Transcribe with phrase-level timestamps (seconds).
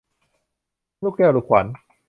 [1.03, 1.65] ลูกแก้วลูกขวัญ